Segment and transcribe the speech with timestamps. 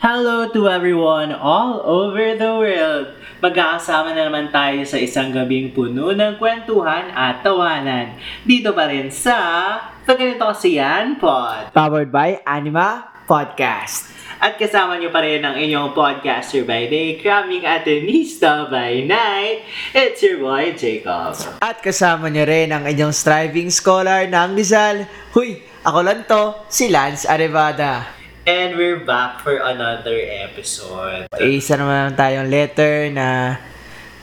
[0.00, 3.12] Hello to everyone all over the world!
[3.44, 8.16] Magkakasama na naman tayo sa isang gabing puno ng kwentuhan at tawanan.
[8.48, 9.36] Dito pa rin sa
[10.08, 11.76] Sa Ganito Kasi Yan Pod.
[11.76, 14.29] Powered by Anima Podcast.
[14.40, 19.68] At kasama niyo pa rin ang inyong podcaster by day, cramming atenista by night.
[19.92, 21.36] It's your boy, Jacob.
[21.60, 25.04] At kasama niyo rin ang inyong striving scholar ng Rizal.
[25.36, 28.16] Huy, ako lang to, si Lance Arevada.
[28.48, 31.28] And we're back for another episode.
[31.36, 33.60] Isa naman tayong letter na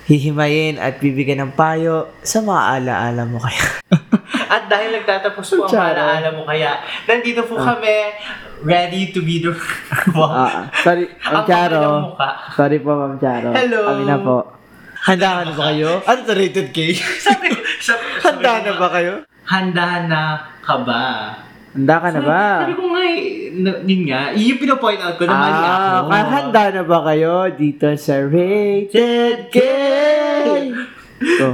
[0.09, 3.69] hihimayin at bibigyan ng payo sa mga alaala mo kaya.
[4.53, 5.95] At dahil nagtatapos po ang Charo.
[5.95, 8.11] alaala mo kaya, nandito po kami,
[8.63, 9.51] ready to be the...
[10.17, 10.31] wow.
[10.47, 11.85] Ah, sorry, Ang Ma'am Charo.
[12.53, 13.49] Sorry po, Ma'am Charo.
[13.55, 13.81] Hello.
[13.87, 14.37] Kami na po.
[15.07, 15.91] Handa na ba kayo?
[16.09, 16.91] Ano to rated K?
[17.23, 17.47] sabi,
[18.23, 19.13] Handa na ba kayo?
[19.47, 20.21] Handa na
[20.59, 21.31] ka ba?
[21.71, 22.43] Handa ka na ba?
[22.67, 23.21] Sabi ko nga eh,
[23.87, 26.09] yun nga, yung pinapoint out ko na mali ako.
[26.11, 29.57] Ah, ah, handa na ba kayo dito sa Rated K?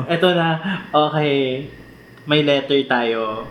[0.09, 0.47] Ito na,
[0.89, 1.69] okay,
[2.25, 3.47] may letter tayo.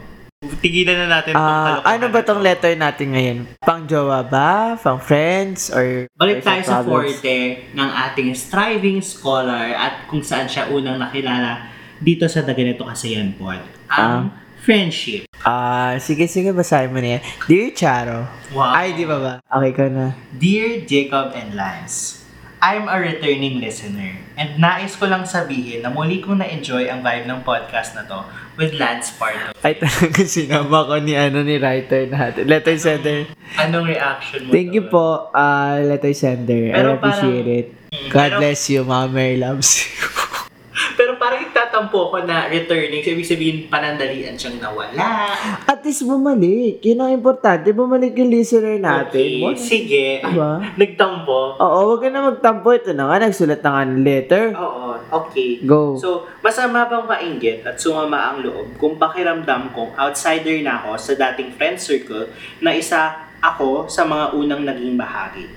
[0.58, 2.46] Tigilan na natin kalokohan ano ba tong to.
[2.46, 3.38] letter natin ngayon?
[3.62, 4.74] Pang jowa ba?
[4.74, 5.70] Pang friends?
[5.70, 7.14] Or Balik or tayo sa problems?
[7.14, 7.38] forte
[7.70, 11.70] ng ating striving scholar at kung saan siya unang nakilala
[12.02, 13.62] dito sa Daganito Kasi Yan Pod.
[13.86, 15.30] Ang friendship.
[15.42, 17.22] Ah, sige, sige, basahin mo na yan.
[17.46, 18.26] Dear Charo.
[18.50, 18.74] Wow.
[18.74, 19.32] Ay, di ba ba?
[19.46, 20.14] Okay ka na.
[20.34, 22.21] Dear Jacob and Lance,
[22.62, 27.26] I'm a returning listener and nais ko lang sabihin na muli kong na-enjoy ang vibe
[27.26, 28.22] ng podcast na to
[28.54, 32.46] with Lance part of Ay, talaga sinama ko ni, ano, ni writer natin.
[32.46, 33.26] Letter sender.
[33.58, 34.94] Anong reaction mo Thank you doon?
[34.94, 36.70] po, ah, letter sender.
[36.70, 37.66] I Pero appreciate parang- it.
[38.08, 39.90] God pero- bless you, Mama Mary loves you.
[40.94, 41.42] Pero parang
[41.72, 45.32] itatampo ko na returning, so ibig sabihin panandalian siyang nawala.
[45.64, 46.84] At least bumalik.
[46.84, 47.72] Yun ang importante.
[47.72, 49.08] Bumalik yung listener natin.
[49.08, 49.56] Okay, What?
[49.56, 50.20] sige.
[50.20, 50.60] Diba?
[50.76, 51.56] nagtampo.
[51.56, 52.68] Oo, wag ka na magtampo.
[52.76, 54.44] Ito na nga, nagsulat na nga ng letter.
[54.52, 55.64] Oo, okay.
[55.64, 55.96] Go.
[55.96, 61.16] So, masama bang mainggit at sumama ang loob kung pakiramdam kong outsider na ako sa
[61.16, 62.28] dating friend circle
[62.60, 65.48] na isa ako sa mga unang naging bahagi.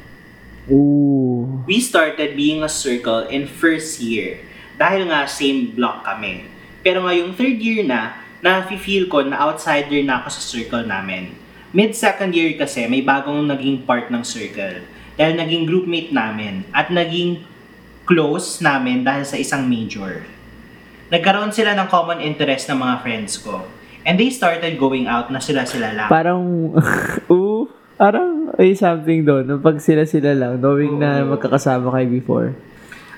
[0.72, 1.60] Ooh.
[1.68, 6.48] We started being a circle in first year dahil nga same block kami.
[6.86, 11.34] Pero ngayong third year na, na-feel ko na outsider na ako sa circle namin.
[11.76, 14.86] Mid-second year kasi may bagong naging part ng circle
[15.18, 17.44] dahil naging groupmate namin at naging
[18.06, 20.24] close namin dahil sa isang major.
[21.10, 23.66] Nagkaroon sila ng common interest ng mga friends ko.
[24.06, 26.10] And they started going out na sila-sila lang.
[26.14, 26.42] Parang,
[27.34, 27.66] ooh,
[27.98, 29.58] parang ay something doon.
[29.60, 31.34] Pag sila-sila lang, knowing na Oo.
[31.34, 32.48] magkakasama kayo before.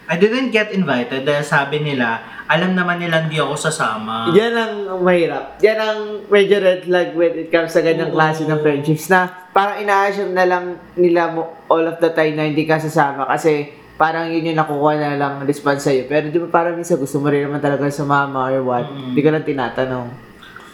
[0.08, 4.32] I didn't get invited dahil sabi nila, alam naman nila hindi ako sasama.
[4.32, 5.60] Yan ang mahirap.
[5.60, 6.00] Yan ang
[6.32, 8.16] medyo red flag when it comes sa ganyang Oo.
[8.16, 12.48] klase ng friendships na parang ina-assume na lang nila mo all of the time na
[12.48, 13.68] hindi ka sasama kasi
[14.00, 16.08] parang yun yung nakukuha na lang response sa'yo.
[16.08, 18.88] Pero di ba parang minsan gusto mo rin naman talaga sumama or what.
[18.88, 19.12] Mm.
[19.12, 20.08] Hindi ka lang tinatanong.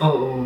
[0.03, 0.45] Oo.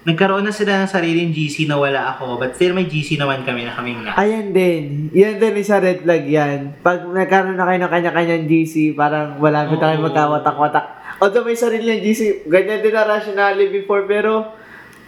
[0.00, 3.68] Nagkaroon na sila ng sariling GC na wala ako, but still may GC naman kami
[3.68, 4.16] na kaming na.
[4.16, 5.12] Ayan din.
[5.12, 6.72] Yan din isa red flag yan.
[6.80, 10.08] Pag nagkaroon na kayo ng kanya-kanyang GC, parang wala mo tayo Oo.
[10.08, 10.86] magkawatak-watak.
[11.20, 14.56] Although may sarili ng GC, ganyan din na rationally before, pero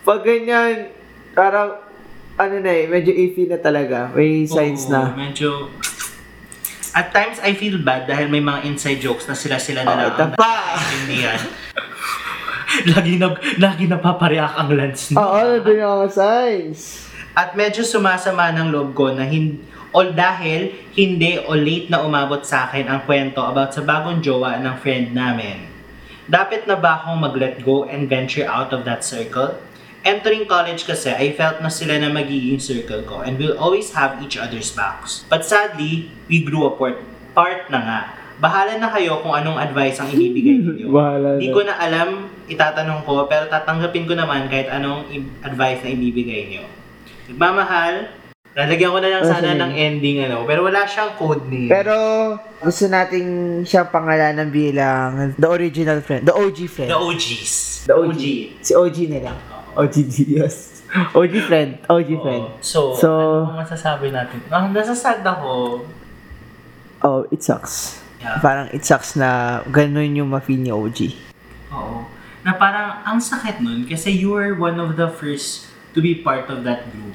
[0.04, 0.92] pag ganyan,
[1.32, 1.80] parang,
[2.34, 4.12] ano na eh, medyo iffy na talaga.
[4.12, 5.16] May signs Oo, na.
[5.16, 5.72] Medyo...
[6.92, 10.08] At times, I feel bad dahil may mga inside jokes na sila-sila na Oh, lang.
[10.12, 10.76] ito ang pa!
[12.92, 15.20] lagi na lagi napapareact ang lens niya.
[15.20, 16.80] Oo, nandun yung mga signs.
[17.32, 19.60] At medyo sumasama ng loob ko na hin
[19.92, 24.56] o dahil hindi o late na umabot sa akin ang kwento about sa bagong jowa
[24.60, 25.68] ng friend namin.
[26.28, 29.58] Dapat na ba akong mag-let go and venture out of that circle?
[30.02, 34.18] Entering college kasi, I felt na sila na magiging circle ko and we'll always have
[34.18, 35.22] each other's backs.
[35.30, 36.98] But sadly, we grew apart.
[37.32, 38.00] Part na nga.
[38.42, 40.90] Bahala na kayo kung anong advice ang ibibigay niyo.
[40.90, 42.08] Bahala Hindi ko na alam,
[42.50, 45.06] itatanong ko, pero tatanggapin ko naman kahit anong
[45.40, 46.66] advice na ibibigay niyo.
[47.30, 48.10] Nagmamahal,
[48.52, 51.70] lalagyan ko na lang Ah, sana ng ending, ano, pero wala siyang code name.
[51.70, 51.94] Pero,
[52.58, 56.26] gusto nating siya pangalanan bilang the original friend.
[56.26, 56.90] The OG friend.
[56.90, 57.54] The OGs.
[57.86, 58.22] The OG.
[58.58, 59.38] Si OG na lang.
[59.72, 60.82] OG Diaz.
[61.14, 61.70] OG friend.
[61.86, 62.20] OG Oo.
[62.20, 62.44] friend.
[62.58, 64.38] So, So- ano bang masasabi natin?
[64.50, 65.86] Ah, nasasad ako.
[67.00, 68.01] Oh, it sucks.
[68.22, 68.38] Yeah.
[68.38, 71.18] Parang it sucks na ganun yung ma-feel ni OG.
[71.74, 72.06] Oo.
[72.46, 76.46] Na parang, ang sakit nun, kasi you were one of the first to be part
[76.50, 77.14] of that group.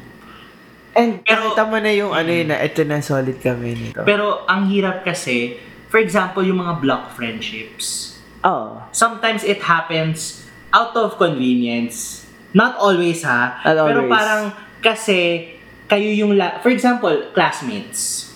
[0.92, 4.04] And Pero- mo na yung ano yun na, ito na solid kami nito.
[4.04, 8.18] Pero, ang hirap kasi, for example, yung mga block friendships.
[8.46, 8.80] Oo.
[8.94, 12.24] sometimes it happens out of convenience.
[12.54, 13.60] Not always ha.
[13.66, 14.14] Not pero always.
[14.14, 14.44] parang
[14.80, 15.52] kasi
[15.90, 18.32] kayo yung la- for example, classmates.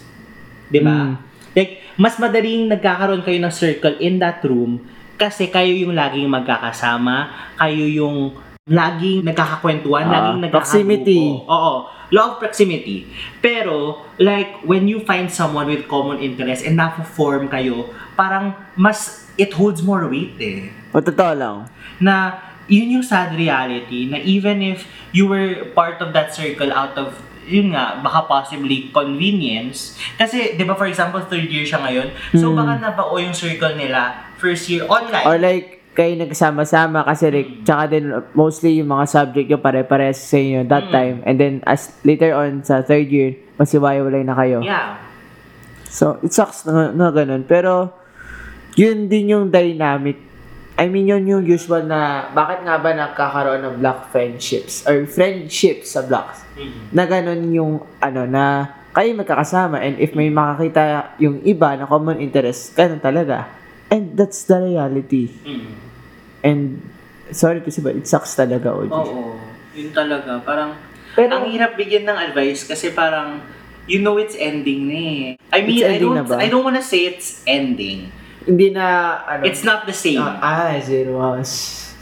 [0.68, 0.96] 'Di ba?
[0.96, 1.14] Mm.
[1.54, 4.80] Like mas madaling nagkakaroon kayo ng circle in that room
[5.16, 8.34] kasi kayo yung laging magkakasama, kayo yung
[8.66, 10.56] laging nagkakakwentuhan, Ah, laging nagkakagrupo.
[10.58, 11.22] proximity.
[11.46, 11.74] Oo.
[12.12, 13.08] Law of proximity.
[13.40, 19.54] Pero, like, when you find someone with common interest and na-form kayo, parang mas, it
[19.54, 21.58] holds more weight eh O, totoo lang.
[21.98, 22.36] na
[22.68, 27.16] yun yung sad reality na even if you were part of that circle out of
[27.44, 29.98] yun nga, baka possibly convenience.
[30.16, 32.08] Kasi, di ba, for example, third year siya ngayon.
[32.36, 32.58] So, Hmm.
[32.58, 35.26] baka nabao yung circle nila first year online.
[35.26, 40.40] Or like, kayo nagsama-sama kasi like, tsaka din mostly yung mga subject yung pare-pares sa
[40.40, 40.94] inyo that Mm.
[40.96, 41.16] time.
[41.28, 44.64] And then, as later on sa third year, masiwalay na kayo.
[44.64, 44.96] yeah.
[45.92, 47.44] So, it sucks na, na ganun.
[47.44, 47.92] Pero,
[48.80, 50.31] yun din yung dynamic.
[50.82, 54.82] I mean, yun yung usual na, bakit nga ba nagkakaroon ng black friendships?
[54.90, 56.42] Or friendships sa blocks?
[56.58, 56.90] Mhm.
[56.90, 62.18] Na ganun yung, ano, na kayo magkakasama and if may makakita yung iba na common
[62.18, 63.46] interest, ganun talaga.
[63.94, 65.30] And that's the reality.
[65.46, 65.74] Mhm.
[66.42, 66.62] And,
[67.30, 68.90] sorry to say, but it sucks talaga, OG.
[68.90, 69.38] Oo.
[69.78, 70.42] Yun talaga.
[70.42, 70.74] Parang,
[71.14, 73.38] Pero- ang hirap bigyan ng advice kasi parang,
[73.86, 75.24] you know it's ending na eh.
[75.54, 76.26] I mean, I don't?
[76.42, 78.10] I don't wanna say it's ending.
[78.46, 80.22] Hindi na, ano, It's not the same.
[80.22, 81.50] Ah, as it was.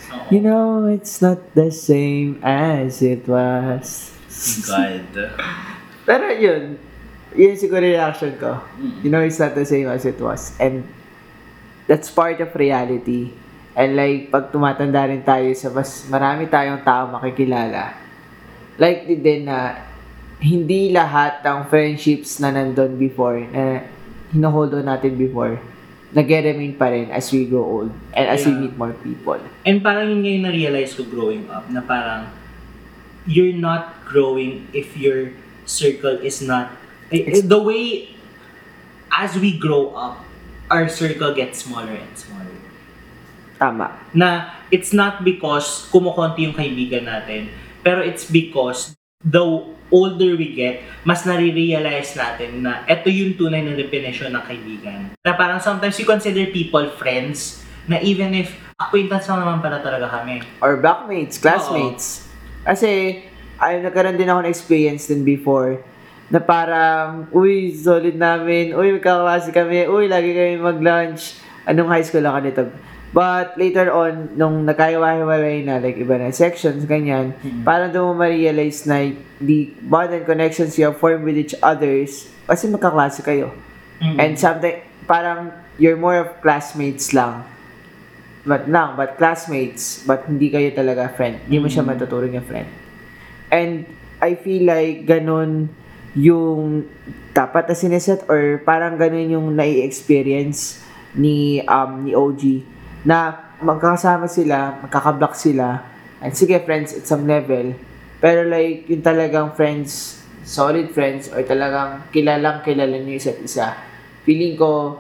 [0.09, 0.27] Oo.
[0.31, 4.15] You know, it's not the same as it was.
[4.65, 5.05] God.
[6.09, 6.79] Pero yun,
[7.35, 8.63] yun siguro yung reaction ko.
[9.03, 10.55] You know, it's not the same as it was.
[10.57, 10.87] And
[11.85, 13.35] that's part of reality.
[13.77, 17.93] And like, pag tumatanda rin tayo sa mas marami tayong tao makikilala,
[18.81, 19.85] likely din na
[20.39, 23.83] hindi lahat ng friendships na nandun before, na
[24.31, 25.59] hinohold on natin before,
[26.09, 28.61] nag-remain pa rin as we grow old and as we Yeah.
[28.65, 29.37] meet more people.
[29.61, 32.33] And parang yun ngayon na-realize ko growing up na parang
[33.29, 35.37] you're not growing if your
[35.69, 36.73] circle is not
[37.13, 38.09] eh, eh, the way
[39.13, 40.25] as we grow up
[40.69, 42.57] our circle gets smaller and smaller.
[43.57, 43.97] Tama.
[44.13, 47.49] Na it's not because kumukonti yung kaibigan natin,
[47.81, 48.95] pero it's because
[49.25, 49.43] the
[49.91, 54.99] older we get, mas nare-realize natin na ito yung tunay na definition ng kaibigan.
[55.27, 60.07] Na parang sometimes you consider people friends na even if acquaintance lang naman pala talaga
[60.07, 60.39] kami.
[60.63, 62.31] Or backmates, classmates.
[62.63, 63.23] Kasi,
[63.59, 65.83] ay, nagkaroon din ako ng experience din before
[66.29, 71.41] na parang, uy, solid namin, uy, magkaklase kami, uy, lagi kami mag-lunch.
[71.67, 72.63] Anong high school ako nito?
[73.09, 77.65] But later on, nung nagkahiwa-hiwalay na, like iba na sections, ganyan, Mhm.
[77.65, 79.09] parang doon mo ma-realize na
[79.41, 83.49] the bond and connections you have formed with each others, kasi magkaklase kayo.
[83.99, 84.77] And something,
[85.09, 85.49] parang
[85.81, 87.49] you're more of classmates lang.
[88.45, 91.41] But lang, but classmates, but hindi kayo talaga friend.
[91.49, 91.89] Hindi mo siya Mm.
[91.91, 92.69] matuturing na friend.
[93.49, 93.89] And
[94.21, 95.73] I feel like ganun
[96.13, 96.85] yung
[97.33, 100.81] dapat na sineset or parang ganun yung nai-experience
[101.17, 102.41] ni um ni OG
[103.03, 105.83] na magkakasama sila, magkakablock sila,
[106.19, 107.75] and sige friends at some level,
[108.19, 113.75] pero like yung talagang friends, solid friends, or talagang kilalang kilala niyo isa't isa,
[114.23, 114.99] feeling ko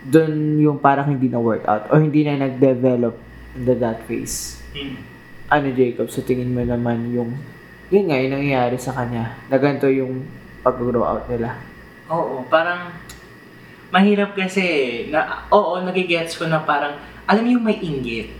[0.00, 3.14] dun yung parang hindi na work out or hindi na nag-develop
[3.52, 4.56] into that phase.
[4.72, 4.96] Mm.
[5.50, 7.36] Ano Jacob, sa tingin mo naman yung
[7.90, 10.22] yun nga, yung nangyayari sa kanya, na ganito yung
[10.62, 11.58] pag-grow out nila.
[12.06, 12.94] Oo, parang
[13.90, 16.94] mahirap kasi na oo, nagigets ko na parang
[17.30, 18.34] alam mo yung may inggit.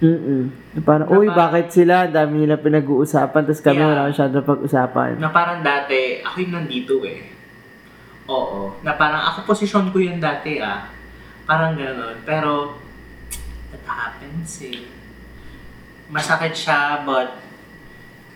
[0.00, 2.04] Mm Na Parang, uy, parang- bakit sila?
[2.04, 3.90] Dami nila pinag-uusapan, tapos kami Yeah.
[3.92, 5.16] wala masyado pag-usapan.
[5.16, 7.32] Na parang dati, ako yung nandito eh.
[8.28, 8.76] Oo.
[8.80, 10.88] Na parang ako posisyon ko yun dati ah.
[11.44, 12.20] Parang gano'n.
[12.24, 12.76] Pero,
[13.72, 14.84] that happens eh.
[16.08, 17.40] Masakit siya, but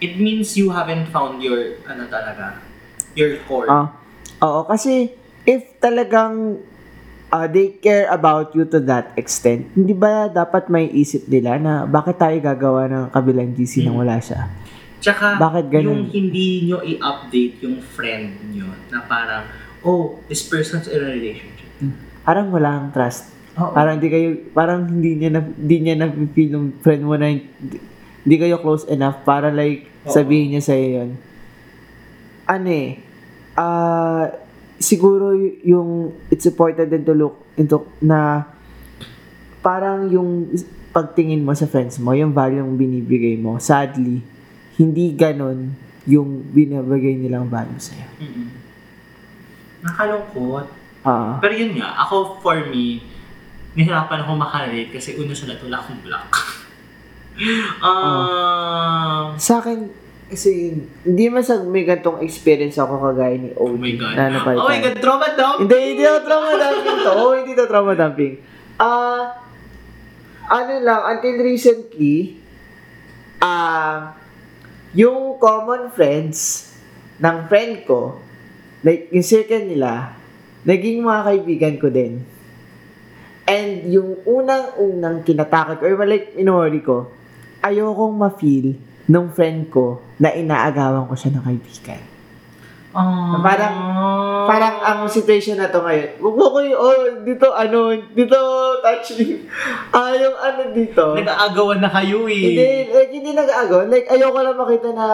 [0.00, 2.56] it means you haven't found your, ano talaga,
[3.12, 3.68] your core.
[3.68, 3.92] Ah,
[4.40, 5.12] oo, kasi
[5.44, 6.56] if talagang
[7.30, 11.72] ah, they care about you to that extent, hindi ba dapat may isip nila na
[11.86, 14.02] bakit tayo gagawa ng kabilang GC nang Mm.
[14.02, 14.50] wala siya?
[15.00, 19.48] Tsaka, Bakit yung hindi nyo i-update yung friend nyo na parang,
[19.80, 21.70] oh, this person's in a relationship.
[22.20, 23.32] Parang walang trust.
[23.56, 23.72] Oo.
[23.72, 26.06] Parang hindi kayo, parang hindi niya na, hindi niya na
[26.36, 30.12] feel ng friend mo na hindi, kayo close enough para like Oo.
[30.12, 31.10] sabihin niya sa'yo yun.
[32.44, 33.00] Ano eh,
[33.56, 34.28] ah,
[34.80, 38.48] siguro yung it's important din to look into na
[39.60, 40.48] parang yung
[40.90, 44.24] pagtingin mo sa friends mo, yung value yung binibigay mo, sadly,
[44.80, 45.76] hindi ganon
[46.08, 48.08] yung binibigay nilang value sa'yo.
[48.24, 48.48] Mm-mm.
[49.84, 50.66] Nakalungkot.
[51.04, 53.04] Ah, Pero yun nga, ako for me,
[53.76, 56.30] nahirapan ako makarelate kasi una sa lahat wala akong block.
[57.80, 59.88] Um, Sa akin,
[60.30, 63.66] kasi hindi man sa may gantong experience ako kagaya ni OG.
[63.66, 64.14] oh my God.
[64.14, 64.62] Na napalitan.
[64.62, 65.56] Oh my God, trauma dump!
[65.66, 67.10] Hindi, hindi ako trauma dumping to.
[67.10, 68.34] Oo, hindi to trauma dumping.
[68.78, 69.22] Ah,
[70.46, 72.38] ano lang, until recently,
[73.42, 74.14] ah,
[74.94, 76.70] yung common friends
[77.18, 78.22] ng friend ko,
[78.86, 80.14] like, yung circle nila,
[80.62, 82.22] naging mga kaibigan ko din.
[83.50, 87.10] And yung unang-unang kinatakot ko, or like, inori ko,
[87.66, 92.02] ayokong ma-feel nung friend ko na inaagawan ko siya ng kaibigan.
[92.90, 93.38] Oh.
[93.42, 93.76] Parang,
[94.50, 98.38] Parang ang situation na to ngayon, wag mo ko oh, dito, ano, dito,
[98.82, 99.46] touching.
[99.94, 101.14] Ah, yung ano dito.
[101.14, 102.50] Nag-aagawan na kayo eh.
[102.50, 103.86] Hindi, like, hindi nag-agaw.
[103.86, 105.06] Like, ayoko lang makita na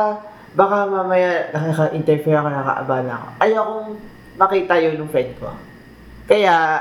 [0.57, 3.29] baka mamaya nakaka-interfere ako, nakakaabala ako.
[3.45, 3.89] Ayokong
[4.41, 5.53] makita yun ng friend ko.
[6.25, 6.81] Kaya,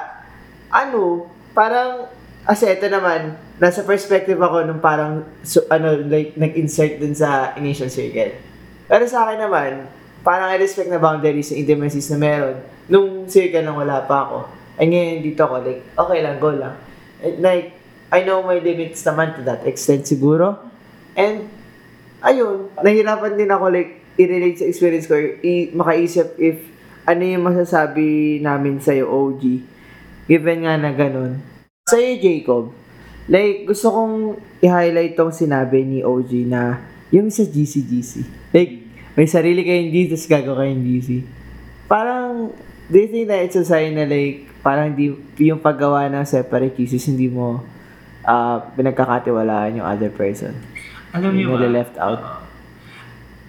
[0.72, 2.08] ano, parang,
[2.46, 7.90] kasi ito naman, nasa perspective ako nung parang, so, ano, like, nag-insert dun sa initial
[7.90, 8.38] circle.
[8.86, 9.90] Pero sa akin naman,
[10.22, 12.58] parang I respect na boundaries sa intimacies na meron.
[12.86, 14.38] Nung circle nang wala pa ako.
[14.78, 16.76] Ay ngayon dito ako, like, okay lang, go lang.
[17.22, 17.74] And, like,
[18.14, 20.62] I know my limits naman to that extent siguro.
[21.18, 21.50] And,
[22.22, 26.62] ayun, nahirapan din ako, like, i-relate sa experience ko, i- makaisip if
[27.06, 29.44] ano yung masasabi namin sa'yo, OG.
[30.26, 31.55] Given nga na ganun.
[31.86, 32.74] Sa'yo, Jacob,
[33.30, 36.82] like, gusto kong i-highlight tong sinabi ni OG na
[37.14, 38.26] yung sa GC-GC.
[38.50, 41.22] Like, may sarili kayong GC, tapos gago kayong GC.
[41.86, 42.50] Parang,
[42.90, 45.14] do you think that it's a sign na like, parang di,
[45.46, 47.62] yung paggawa ng separate GCs, hindi mo
[48.26, 50.58] ah pinagkakatiwalaan yung other person.
[51.14, 51.70] Alam niyo ba?
[51.70, 52.18] nade-left out.
[52.18, 52.42] uh,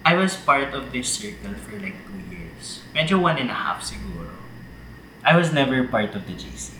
[0.05, 2.85] I was part of this circle for like two years.
[2.93, 4.29] Medyo one and a half siguro.
[5.25, 6.76] I was never part of the GC.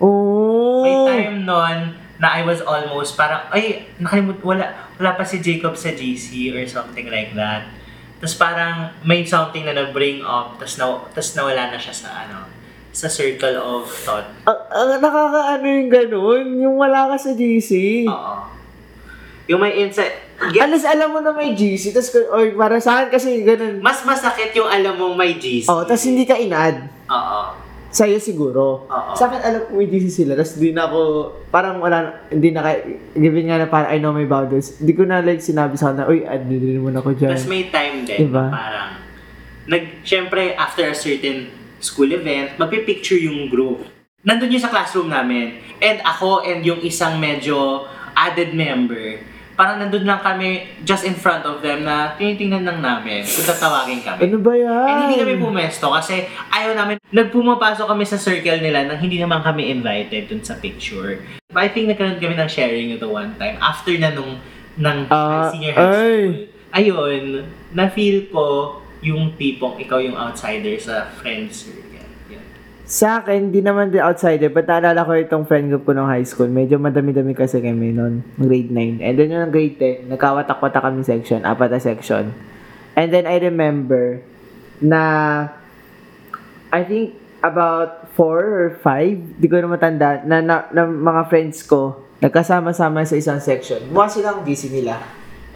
[0.00, 0.84] Oh!
[0.84, 5.76] May time nun na I was almost parang, ay, nakalimut, wala, wala pa si Jacob
[5.76, 7.68] sa GC or something like that.
[8.16, 12.48] Tapos parang may something na na-bring up, tapos, na, tapos nawala na siya sa ano,
[12.96, 14.24] sa circle of thought.
[14.48, 18.04] Ang, ang nakakaano yung ganun, yung wala ka sa GC.
[18.08, 18.36] Oo.
[19.52, 20.16] Yung may insight,
[20.56, 23.84] get, Alas alam mo na may GC, tas, or para sa akin kasi ganun.
[23.84, 25.68] mas masakit yung alam mong may GC.
[25.68, 26.88] Oh, tas hindi ka inad.
[27.12, 27.65] Oo.
[27.96, 28.84] Sa'yo siguro.
[28.84, 29.12] Oo.
[29.16, 30.36] Sa akin, alam ko may GC sila.
[30.36, 31.00] Tapos di na ako,
[31.48, 32.76] parang wala, hindi na
[33.16, 36.12] given nga na parang I know my boundaries, hindi ko na like sinabi sa kanila,
[36.12, 37.32] uy, add din muna ako dyan.
[37.32, 38.52] Tapos may time din Diba?
[38.52, 38.90] na parang,
[39.64, 41.48] nag, syempre, after a certain
[41.80, 43.80] school event, magpipicture yung group.
[44.28, 45.56] Nandun yun sa classroom namin.
[45.80, 49.24] And ako and yung isang medyo added member,
[49.56, 50.48] parang nandun lang kami
[50.84, 54.20] just in front of them na tinitingnan lang namin kung tatawagin kami.
[54.22, 54.84] Ano ba yan?
[54.86, 59.40] And hindi kami pumesto kasi ayaw namin, nagpumapasok kami sa circle nila nang hindi naman
[59.40, 61.18] kami invited dun sa picture.
[61.48, 64.36] But I think nagkaroon kami ng sharing ito one time after na nung
[64.76, 66.04] ng Ah, senior high school.
[66.04, 66.24] ay.
[66.76, 67.24] Ayun,
[67.72, 71.80] na-feel ko yung tipong ikaw yung outsider sa friend circle.
[71.80, 71.85] Yun.
[72.86, 76.22] Sa akin, di naman din outsider, but naalala ko itong friend group ko nung high
[76.22, 76.46] school.
[76.46, 79.02] Medyo madami-dami kasi kami noon, grade 9.
[79.02, 79.74] And then yung grade
[80.06, 82.30] 10, nagkawatak-watak kami section, apat na section.
[82.94, 84.22] And then I remember
[84.78, 85.02] na
[86.70, 91.66] I think about four or five, di ko na matanda, na, na, na mga friends
[91.66, 93.82] ko, nagkasama-sama sa isang section.
[93.90, 95.02] Mukha silang busy nila.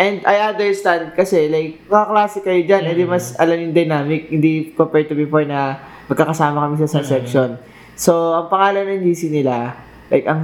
[0.02, 4.74] And I understand kasi like, mga klase kayo dyan, edi mas alam yung dynamic, hindi
[4.74, 7.50] compared to before na magkakasama kami sa isang section.
[7.94, 9.78] So, ang pangalan ng GC nila,
[10.10, 10.42] like, ang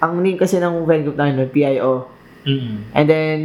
[0.00, 2.08] ang name kasi ng friend group namin, PIO.
[2.44, 2.88] Mm-mm.
[2.92, 3.38] And then,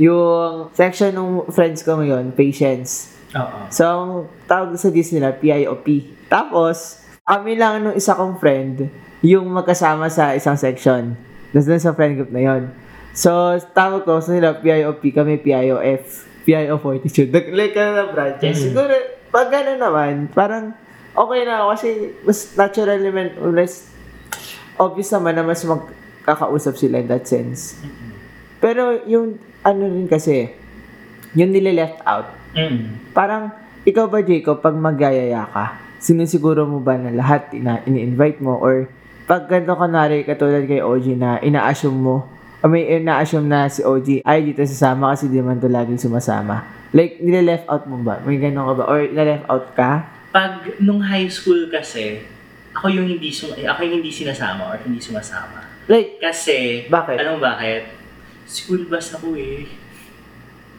[0.00, 3.12] yung section ng friends ko ngayon, Patience.
[3.36, 3.68] Oo.
[3.68, 4.12] So, ang
[4.48, 6.16] tawag sa GC nila, PIOP.
[6.32, 8.88] Tapos, kami lang nung isa kong friend,
[9.20, 11.12] yung magkasama sa isang section.
[11.52, 12.62] Dun sa friend group na yon.
[13.12, 17.34] So, tawag ko sa nila PIOP, kami PIOF, PIO Fortitude.
[17.58, 18.56] Like, ka na branches.
[18.56, 18.64] Mm.
[18.72, 18.94] Siguro,
[19.28, 20.72] pag gano'n naman, parang
[21.18, 21.88] okay na ako kasi
[22.22, 23.90] mas natural naman, less
[24.78, 27.74] obvious naman na mas magkakausap sila in that sense.
[28.62, 30.54] Pero yung ano rin kasi,
[31.34, 33.12] yung nila left out, Mm.
[33.12, 33.52] Parang,
[33.84, 38.56] ikaw ba, Jacob, pag magyayaya ka, sinisiguro mo ba na lahat ina ini-invite mo?
[38.56, 38.88] Or,
[39.28, 42.24] pag ganito kanari, katulad kay OG na ina-assume mo,
[42.58, 46.64] o may ina-assume na si OG, ay, dito sasama kasi di man to laging sumasama.
[46.96, 48.18] Like, nila-left out mo ba?
[48.24, 48.84] May ganun ka ba?
[48.88, 50.08] Or, nila-left out ka?
[50.28, 52.20] Pag nung high school kasi,
[52.70, 55.64] ako yung hindi sum ako yung hindi sinasama or hindi sumasama.
[55.88, 57.16] Like, Kasi, Bakit?
[57.26, 57.96] mo bakit?
[58.44, 59.64] School bus ako eh.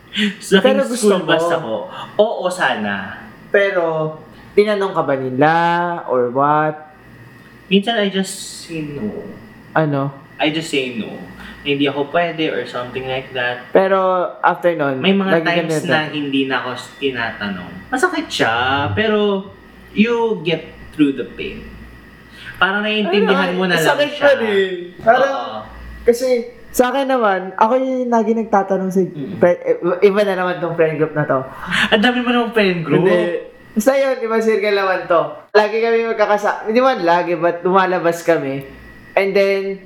[0.41, 1.27] Sa Pero gusto school mo?
[1.27, 1.73] bus ako.
[2.15, 3.25] Oo, sana.
[3.49, 4.13] pero,
[4.53, 5.53] tinanong ka ba nila?
[6.05, 6.93] Or what?
[7.65, 9.25] Minsan I just say no.
[9.73, 10.13] Ano?
[10.37, 11.09] I just say no.
[11.61, 13.67] Hindi ako pwede or something like that.
[13.69, 13.99] Pero
[14.39, 17.91] after nun, May mga times na hindi na ako tinatanong.
[17.91, 18.55] Masakit siya,
[18.95, 19.51] pero
[19.91, 20.63] you get
[20.93, 21.65] through the pain.
[22.55, 24.23] Parang naiintindihan mo na lang sakit siya.
[24.23, 24.71] pa rin.
[24.99, 25.57] Parang, Oo.
[26.03, 26.27] kasi,
[26.69, 29.39] sa akin naman, ako yung lagi nagtatanong sa, Mm.
[29.39, 31.39] fri- eh, iba na naman tong friend group na to.
[31.89, 33.07] Ang dami mo namang friend group.
[33.07, 33.47] Hindi.
[33.69, 35.21] Basta yun, ibang circle naman to.
[35.55, 36.67] Lagi kami magkakasa...
[36.67, 38.65] Hindi man lagi, but lumalabas kami.
[39.15, 39.79] And then,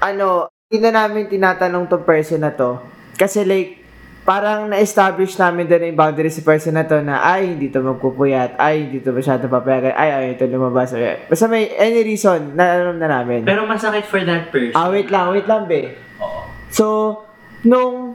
[0.00, 2.76] ano, hindi na namin tinatanong tong person na to.
[3.16, 3.80] Kasi like,
[4.28, 8.60] parang na-establish namin doon yung boundary sa person na to na, ay, hindi to magpupuyat,
[8.60, 10.92] ay, hindi to masyado papayagan, ay, ay, ito lumabas.
[10.92, 13.48] Ay, basta may any reason na alam na namin.
[13.48, 14.76] Pero masakit for that person.
[14.76, 15.96] ah, wait lang, wait lang, be.
[16.20, 16.44] Oo.
[16.68, 16.84] So,
[17.64, 18.12] nung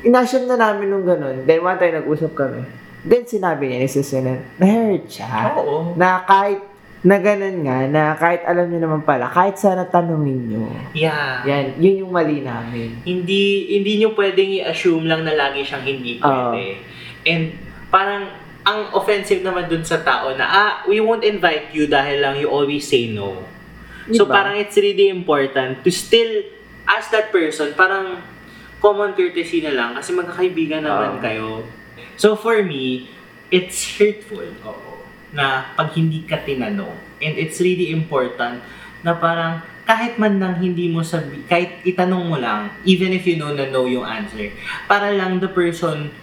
[0.00, 2.64] inassume na namin nung ganun, then one time nag-usap kami,
[3.04, 5.52] then sinabi niya ni Susan na na-hurt siya.
[5.52, 5.92] Oo.
[6.00, 6.64] Na kahit
[7.00, 10.68] na ganun nga, na kahit alam niyo naman pala, kahit sana tanungin niyo.
[10.92, 11.40] Yeah.
[11.48, 13.00] Yan, yun yung mali namin.
[13.08, 16.76] Hindi hindi niyo pwedeng i-assume lang na lagi siyang hindi pwede.
[17.24, 17.56] And
[17.88, 18.28] parang
[18.60, 22.52] ang offensive naman dun sa tao na ah, we won't invite you dahil lang you
[22.52, 23.48] always say no.
[24.12, 24.36] So Diba?
[24.36, 26.44] parang it's really important to still
[26.84, 28.20] ask that person, parang
[28.82, 31.22] common courtesy na lang kasi magkakaibigan naman Oo.
[31.24, 31.48] kayo.
[32.20, 33.08] So for me,
[33.48, 34.44] it's hurtful.
[34.68, 34.89] Oo.
[35.30, 37.22] Na pag hindi ka tinanong.
[37.22, 38.64] And it's really important
[39.00, 43.34] na parang kahit man lang hindi mo sabi, kahit itanong mo lang, even if you
[43.34, 44.52] know na know yung answer,
[44.86, 46.14] para lang the person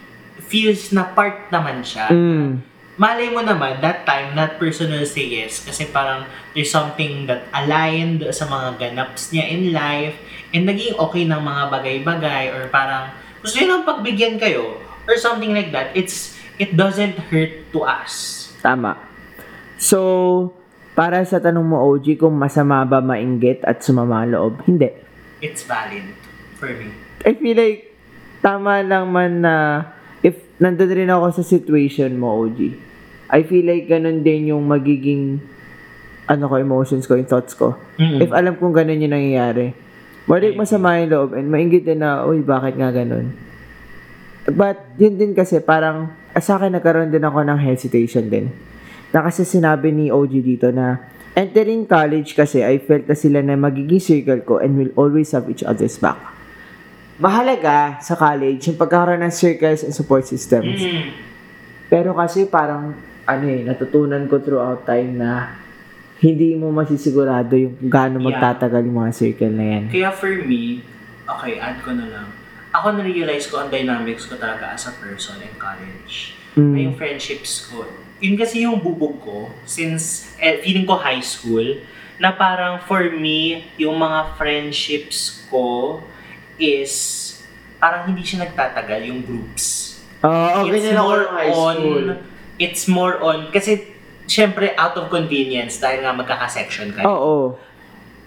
[0.47, 2.63] feels na part naman siya Mm.
[2.95, 6.23] malay mo naman, that time, that person will say yes kasi parang
[6.55, 10.15] there's something that aligned sa mga ganaps niya in life
[10.55, 13.11] and naging okay ng mga bagay-bagay or parang
[13.43, 15.91] gusto niya lang pagbigyan kayo or something like that.
[15.93, 18.36] It's it doesn't hurt to us.
[18.67, 18.99] Tama.
[19.79, 20.51] So,
[20.91, 24.59] para sa tanong mo, OG, kung masama ba mainggit at sumama loob?
[24.67, 24.91] Hindi.
[25.39, 26.11] It's valid
[26.59, 26.91] for me.
[27.23, 27.95] I feel like
[28.43, 29.53] tama lang man na
[30.19, 32.59] if nandun rin ako sa situation mo, OG,
[33.31, 35.39] I feel like ganun din yung magiging
[36.27, 37.79] ano ko, emotions ko, yung thoughts ko.
[37.95, 38.19] Mm-mm.
[38.19, 39.71] If alam kong ganun yung nangyayari.
[40.27, 43.31] Balik masama yung loob and maingit din na, uy, bakit nga ganun?
[44.47, 48.51] But, yun din kasi, parang, sa akin nagkaroon din ako ng hesitation din.
[49.11, 50.99] Na kasi sinabi ni OG dito na,
[51.37, 55.47] entering college kasi, I felt na sila na magiging circle ko and will always have
[55.47, 56.17] each other's back.
[57.17, 60.81] Mahalaga sa college yung pagkakaroon ng circles and support systems.
[60.81, 61.13] Mm.
[61.89, 62.93] Pero kasi parang,
[63.25, 65.55] ano eh, natutunan ko throughout time na
[66.17, 69.83] hindi mo masisigurado yung gaano magtatagal yung mga circle na yan.
[69.93, 70.81] Kaya for me,
[71.29, 72.27] okay, add ko na lang.
[72.73, 76.37] Ako na-realize ko ang dynamics ko talaga as a person in college.
[76.57, 76.73] Mm.
[76.73, 77.85] na yung friendships ko.
[78.17, 81.77] Yun kasi yung bubog ko since eh, feeling ko high school
[82.17, 86.01] na parang for me, yung mga friendships ko
[86.57, 86.93] is
[87.77, 89.97] parang hindi siya nagtatagal yung groups.
[90.25, 92.05] Oo, okay it's more high on school.
[92.57, 93.93] it's more on kasi
[94.25, 97.05] syempre out of convenience dahil nga magkaka-section kayo.
[97.05, 97.37] Oo.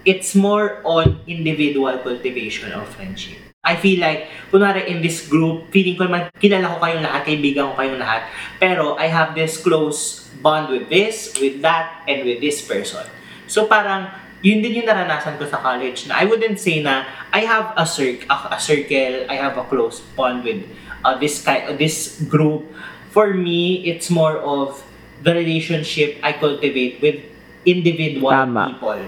[0.06, 3.49] It's more on individual cultivation of friendship.
[3.60, 7.68] I feel like, kunwari in this group, feeling ko naman, kilala ko kayong lahat, kaibigan
[7.68, 8.24] ko kayong lahat,
[8.56, 13.04] pero I have this close bond with this, with that, and with this person.
[13.44, 14.08] So parang,
[14.40, 17.84] yun din yung naranasan ko sa college na I wouldn't say na I have a,
[17.84, 20.64] cir- a, a circle, I have a close bond with
[21.04, 22.64] uh, this kind, uh, this group.
[23.12, 24.80] For me, it's more of
[25.20, 27.20] the relationship I cultivate with
[27.68, 28.72] individual Tama.
[28.72, 29.04] people.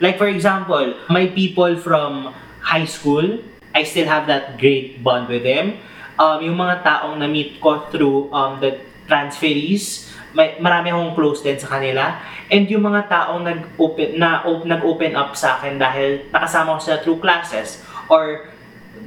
[0.00, 2.32] Like for example, my people from
[2.64, 5.78] high school, I still have that great bond with them.
[6.20, 11.58] Um, yung mga taong na-meet ko through um, the transferees, may, marami akong close din
[11.58, 12.18] sa kanila.
[12.50, 16.98] And yung mga taong nag-open, na, op, nag-open up sa akin dahil nakasama ko sila
[17.02, 18.50] through classes or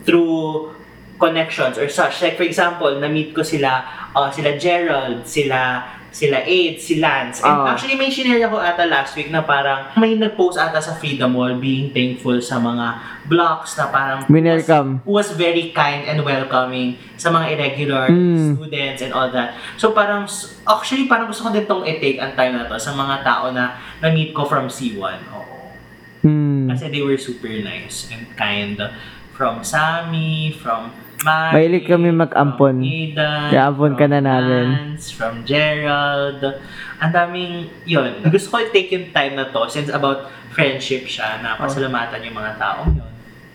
[0.08, 0.71] through
[1.19, 2.19] connections or such.
[2.23, 3.84] Like for example, na-meet ko sila,
[4.15, 7.41] uh, sila Gerald, sila sila Aid, si Lance.
[7.41, 7.73] And Ah.
[7.73, 11.58] actually, may shinare ako ata last week na parang may nag-post ata sa Freedom Wall
[11.58, 15.02] being thankful sa mga blocks na parang Winelcome.
[15.02, 18.54] who was very kind and welcoming sa mga irregular Mm.
[18.54, 19.58] students and all that.
[19.76, 20.30] So parang,
[20.63, 23.73] actually parang gusto ko din tong i-take ang time na to sa mga tao na
[23.97, 25.17] na-meet ko from C1.
[25.34, 25.73] Oo.
[26.21, 26.69] Hmm.
[26.69, 28.78] Kasi they were super nice and kind.
[29.34, 32.75] From Sammy, from Mari, Mahilig kami mag-ampon.
[32.83, 34.65] From Aidan, Kaya ampon ka na namin.
[34.75, 36.43] Lance, from Gerald.
[36.99, 38.19] Ang daming, yun.
[38.27, 42.51] Gusto ko i-take yung time na to since about friendship siya na pasalamatan yung mga
[42.59, 43.09] taong yun.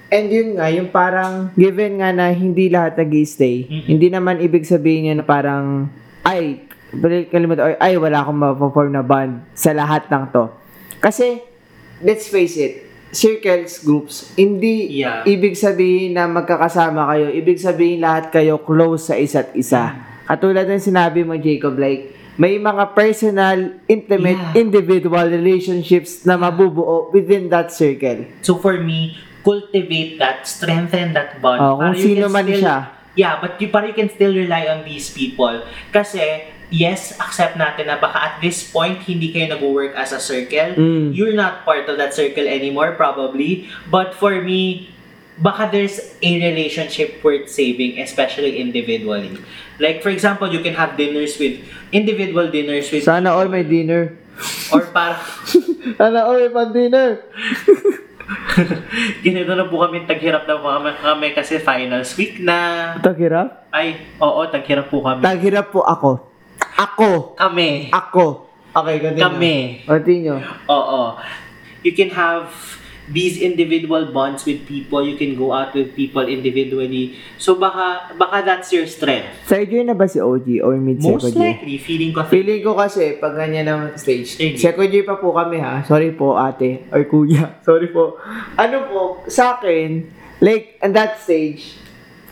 [0.09, 3.85] And yun nga, yung parang, given nga na hindi lahat nag stay Mm-mm.
[3.85, 5.93] hindi naman ibig sabihin yun na parang,
[6.25, 6.65] ay,
[6.97, 10.49] balik kalimutan, ay, ay, wala akong ma-form na bond sa lahat ng to.
[11.05, 11.45] Kasi,
[12.01, 15.25] let's face it, circles, groups, hindi Yeah.
[15.25, 17.27] ibig sabihin na magkakasama kayo.
[17.33, 19.97] Ibig sabihin lahat kayo close sa isa't isa.
[20.29, 24.61] Katulad ng sinabi mo, Jacob, like, may mga personal, intimate, Yeah.
[24.63, 28.29] individual relationships na mabubuo within that circle.
[28.45, 31.59] So for me, cultivate that, strengthen that bond.
[31.59, 32.79] Oh, kung sino man still- siya.
[33.19, 35.65] Yeah, but you, para you can still rely on these people.
[35.91, 36.23] Kasi,
[36.71, 40.77] yes, accept natin na baka at this point, hindi kayo nag-work as a circle.
[40.77, 41.17] Mm.
[41.17, 43.69] You're not part of that circle anymore, probably.
[43.89, 44.93] But for me,
[45.41, 49.39] baka there's a relationship worth saving, especially individually.
[49.79, 54.19] Like, for example, you can have dinners with, individual dinners with, Sana all may dinner.
[54.71, 55.19] or para,
[55.99, 57.25] Sana all may pan-dinner.
[59.25, 62.93] Ganito na po kami, taghirap na po kami, kami kasi finals week na.
[63.01, 63.73] Taghirap?
[63.73, 65.25] Ay, oo, taghirap po kami.
[65.25, 66.28] Taghirap po ako.
[66.79, 67.35] Ako.
[67.35, 67.91] kami.
[67.91, 68.47] Ako.
[68.71, 69.25] Okay, continue.
[69.27, 69.57] Kami.
[69.83, 70.39] Continue.
[70.71, 71.19] Oo.
[71.83, 72.55] You can have
[73.09, 75.01] these individual bonds with people.
[75.01, 77.17] You can go out with people individually.
[77.41, 79.49] So baka baka that's your strength.
[79.49, 81.53] Third year na ba si OG or mid Most second year?
[81.57, 84.55] likely, feeling ko Feeling ko kasi, pag ganyan ng stage, year.
[84.61, 85.81] second year pa po kami ha.
[85.83, 87.57] Sorry po ate, or kuya.
[87.67, 88.21] Sorry po.
[88.55, 90.05] Ano po, sa akin,
[90.39, 91.81] like, at that stage,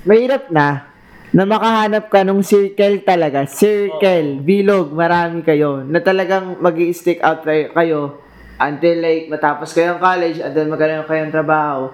[0.05, 0.93] mahirap na
[1.35, 3.47] na makahanap ka nung circle talaga.
[3.47, 5.83] Circle, bilog, marami kayo.
[5.83, 8.23] Na talagang mag stick out kayo-
[8.57, 11.93] until like matapos kayo ng college, until magkaroon kayo ng trabaho.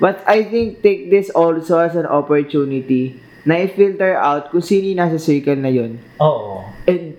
[0.00, 5.00] But I think take this also as an opportunity na i-filter out kung sino yung
[5.00, 6.00] nasa circle na yun.
[6.18, 6.64] Oo.
[6.88, 7.16] And,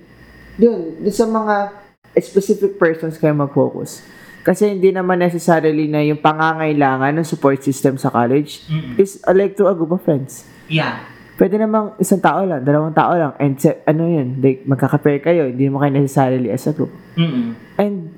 [0.58, 1.78] yun, dun sa mga
[2.20, 4.02] specific persons kayo mag-focus.
[4.42, 8.98] Kasi hindi naman necessarily na yung pangangailangan ng support system sa college Mm-mm.
[8.98, 10.42] is uh, like to a group of friends.
[10.66, 10.98] Yeah.
[11.42, 15.50] Pwede namang isang tao lang, dalawang tao lang, and se- ano yun, like magkaka-pair kayo,
[15.50, 16.94] hindi mo kayo necessarily as a group.
[17.18, 17.58] Mm-mm.
[17.82, 18.14] And,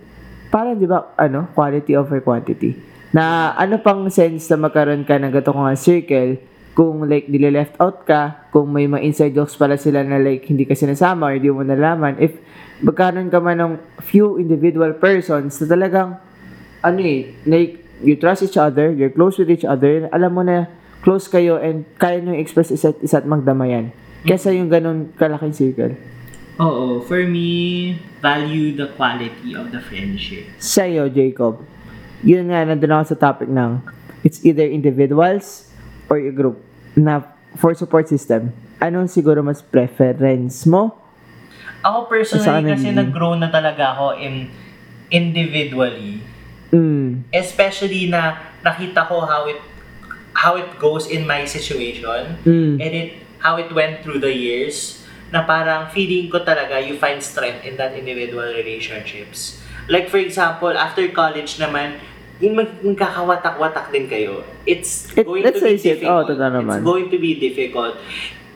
[0.51, 2.75] parang di ba, ano, quality over quantity.
[3.15, 6.35] Na ano pang sense na magkaroon ka ng gato nga circle
[6.75, 10.43] kung like nila left out ka, kung may mga inside jokes pala sila na like
[10.43, 12.35] hindi ka sinasama or hindi mo nalaman, if
[12.83, 16.09] magkaroon ka man ng few individual persons na talagang
[16.83, 20.67] ano eh, like you trust each other, you're close with each other, alam mo na
[21.03, 23.91] close kayo and kaya nyo express isa't isa't magdamayan.
[24.23, 25.93] Kesa yung ganun kalaking circle.
[26.63, 27.03] Oo.
[27.03, 30.47] For me, value the quality of the friendship.
[30.61, 31.59] sa'yo, Jacob,
[32.23, 33.83] yun nga, nandun ako sa topic ng
[34.23, 35.67] it's either individuals
[36.07, 36.61] or a group
[36.95, 37.25] na
[37.59, 38.55] for support system.
[38.79, 40.95] Anong siguro mas preference mo?
[41.83, 43.03] Ako personally kasi hindi.
[43.03, 44.47] nag-grow na talaga ako in
[45.11, 46.23] individually.
[46.71, 47.27] Mm.
[47.29, 49.59] Especially na nakita ko how it
[50.33, 52.81] how it goes in my situation Mm.
[52.81, 57.19] and it how it went through the years na parang feeling ko talaga you find
[57.19, 59.59] strength in that individual relationships.
[59.89, 61.99] Like for example, after college naman,
[62.39, 64.47] yung mag- magkakawatak-watak din kayo.
[64.63, 66.39] It's It- going to be face it, oh, difficult.
[66.39, 66.79] naman.
[66.79, 67.99] It's going to be difficult.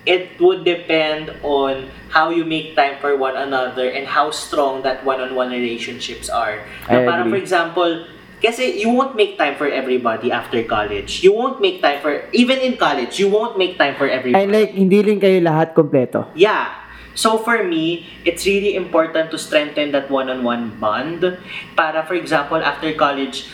[0.07, 5.03] It would depend on how you make time for one another and how strong that
[5.03, 6.63] one-on-one relationships are.
[6.87, 11.25] I Na parang for example, kasi you won't make time for everybody after college.
[11.25, 14.37] You won't make time for, even in college, you won't make time for everybody.
[14.45, 16.29] And like, hindi rin kayo lahat kompleto.
[16.37, 16.85] Yeah.
[17.17, 21.25] So for me, it's really important to strengthen that one-on-one bond.
[21.73, 23.49] Para for example, after college,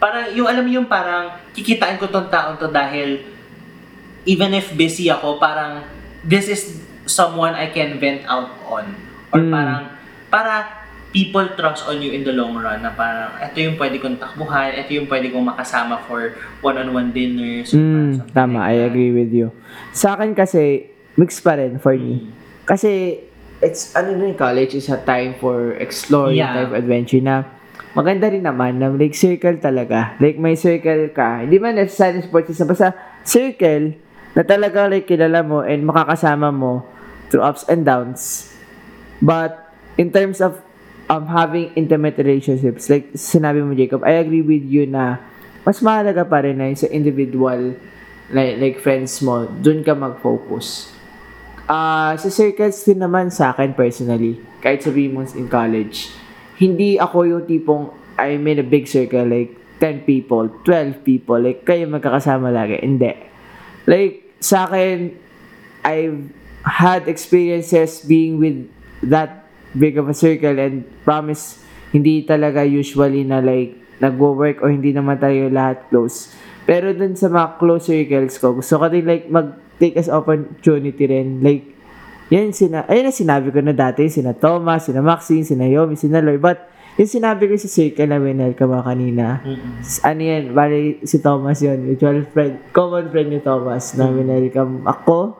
[0.00, 3.20] parang yung alam mo yung parang kikitain ko tong taon to dahil
[4.24, 5.84] even if busy ako, parang
[6.24, 8.96] this is someone I can vent out on.
[9.28, 9.52] Or Mm.
[9.52, 9.82] parang
[10.32, 10.81] para
[11.12, 14.72] people trust on you in the long run na parang ito yung pwede kong takbuhan,
[14.72, 16.32] ito yung pwede kong makasama for
[16.64, 17.76] one-on-one dinners.
[17.76, 19.52] Mm, tama, like I agree with you.
[19.92, 20.88] Sa akin kasi,
[21.20, 22.24] mix pa rin for me.
[22.24, 22.28] Mm.
[22.64, 23.20] Kasi,
[23.60, 26.64] it's, ano na college is a time for exploring Yeah.
[26.64, 27.44] type of adventure na
[27.92, 30.16] maganda rin naman na like circle talaga.
[30.16, 31.44] Like may circle ka.
[31.44, 32.72] Hindi man necessarily sports system.
[32.72, 34.00] Basta circle
[34.32, 36.88] na talaga like kilala mo and makakasama mo
[37.28, 38.48] through ups and downs.
[39.20, 39.60] But
[40.00, 40.58] in terms of
[41.08, 45.18] um, having intimate relationships, like sinabi mo Jacob, I agree with you na
[45.62, 47.78] mas mahalaga pa rin na sa individual
[48.32, 50.90] like, like friends mo, dun ka mag-focus.
[51.70, 56.10] Ah, sa circles din naman sa akin personally, kahit sabihin mo in college,
[56.58, 57.84] hindi ako yung tipong
[58.18, 62.78] I'm in a big circle, like 10 people, 12 people, like kayo magkakasama lagi.
[62.82, 63.14] Hindi.
[63.88, 65.16] Like, sa akin,
[65.82, 66.30] I've
[66.62, 68.70] had experiences being with
[69.02, 69.41] that
[69.72, 75.16] big of a circle and promise, hindi talaga usually na like, nagwo-work o hindi naman
[75.16, 76.34] tayo lahat close.
[76.66, 81.38] Pero dun sa mga close circles ko, gusto ko din like mag-take as opportunity rin.
[81.38, 81.70] Like,
[82.28, 86.18] yan sina, ayun na sinabi ko na dati, sina Thomas, sina Maxine, sina Yomi, sina
[86.18, 86.40] Loy.
[86.40, 89.80] But, yung sinabi ko sa circle na winelcome mo kanina, Mm-mm.
[89.80, 94.82] s- ano yan, bali si Thomas yun, mutual friend, common friend ni Thomas na winelcome
[94.84, 95.36] ako.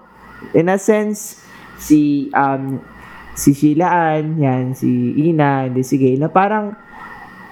[0.52, 1.40] In a sense,
[1.76, 2.80] si, um,
[3.32, 6.76] si Sheila Ann, yan, si Ina, hindi si Gay, na parang,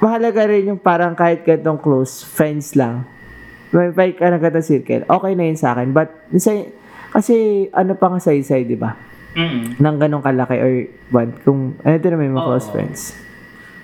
[0.00, 3.04] mahalaga rin yung parang kahit ganitong close, friends lang.
[3.70, 5.92] May fight ka na ganitong circle, okay na yun sa akin.
[5.94, 6.68] But, sa-
[7.10, 8.94] kasi, ano pa nga side-side, di ba?
[9.34, 9.78] Mm-mm.
[9.78, 10.72] Nang ganong kalaki or
[11.08, 12.50] bond, kung, ano din naman yung mga Oo.
[12.54, 13.00] close friends.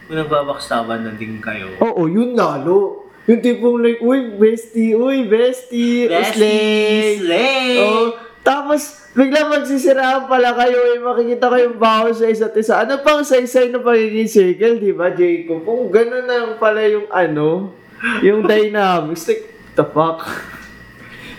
[0.07, 1.71] Kung nagbabaksaban na din kayo.
[1.83, 3.07] Oo, yun lalo.
[3.27, 7.19] Yung tipong like, uy, bestie, uy, bestie, slay.
[7.19, 7.75] Slay!
[7.83, 8.15] Oh,
[8.47, 12.79] tapos, bigla magsisiraan pala kayo, eh, makikita kayong baho sa isa't isa.
[12.79, 15.67] Ano pang saysay ng pagiging circle, di ba, Jacob?
[15.67, 17.75] Kung gano'n na pala yung ano,
[18.23, 20.23] yung dynamics, like, the fuck?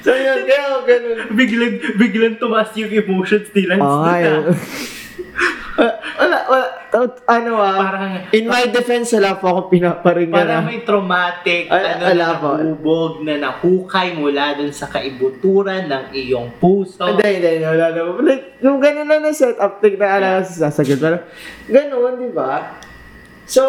[0.04, 1.18] so, yun, kaya ganun.
[1.32, 3.80] biglang, biglang tumaas yung emotions nila.
[3.80, 4.52] Yun.
[5.78, 10.34] Wala, wala, wala, ano ah, Parang, in my defense, wala po akong pinaparingan.
[10.34, 10.70] parang ah.
[10.70, 12.50] may traumatic, Ay, ano, ala na po.
[12.58, 17.06] nahubog na nahukay mula dun sa kaibuturan ng iyong puso.
[17.06, 18.00] Hindi, hindi, hindi, wala na.
[18.66, 20.98] Yung ganun lang na setup, tignan ala sa sasagad.
[20.98, 21.24] Parang,
[21.70, 22.82] ganun, di ba?
[23.46, 23.62] So,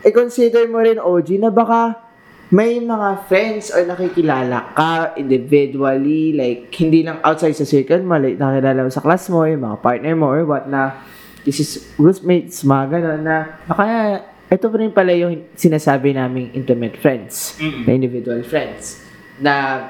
[0.00, 2.05] i-consider mo rin, OG, na baka
[2.54, 8.38] may mga friends or nakikilala ka individually, like, hindi lang outside sa circle mo, like,
[8.38, 11.02] nakilala mo sa class mo, yung mga partner mo, or what na,
[11.42, 13.84] this is groupmates, mga ganun, na, baka,
[14.46, 17.82] ito pa rin pala yung sinasabi naming intimate friends, Mm-mm.
[17.82, 19.02] na individual friends,
[19.42, 19.86] na,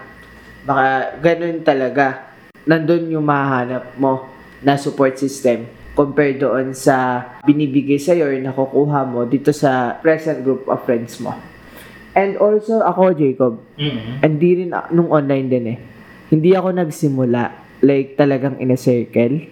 [0.65, 2.33] baka ganun talaga,
[2.65, 4.33] nandun yung mahanap mo
[4.65, 10.65] na support system compared doon sa binibigay sa'yo or nakukuha mo dito sa present group
[10.69, 11.37] of friends mo.
[12.17, 14.25] And also, ako, Jacob, Mm-mm.
[14.25, 15.79] hindi rin, nung online din eh,
[16.33, 17.43] hindi ako nagsimula,
[17.85, 19.45] like talagang in a circle.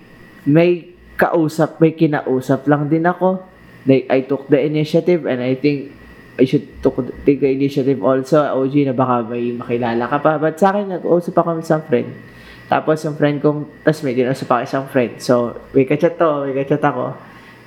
[0.48, 3.44] May kausap, may kinausap lang din ako.
[3.85, 5.92] Like, I took the initiative and I think
[6.40, 10.40] I should took, take the initiative also, OG, na baka may makilala ka pa.
[10.40, 12.11] But sa akin, nag-usap ako sa friend.
[12.64, 15.12] Tapos yung friend kong, tas may dinusap ako isang friend.
[15.20, 17.12] So, may kachat to, may kachat ako.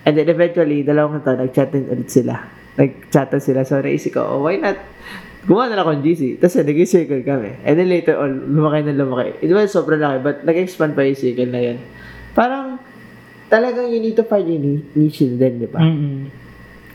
[0.04, 2.44] And then eventually, dalawang to, nag-chat din ulit sila.
[2.78, 3.66] Nag-chat na sila.
[3.66, 4.78] So, naisip ko, oh, why not?
[5.50, 6.38] Gumawa na lang akong GC.
[6.38, 7.58] Tapos, naging circle kami.
[7.66, 9.42] And then later on, lumaki na lumaki.
[9.42, 11.78] It was sobrang laki, but nag-expand pa yung circle na yun.
[12.38, 12.78] Parang,
[13.50, 15.82] talagang you need to find your ni- niche din, di ba?
[15.82, 16.48] Mm-mm.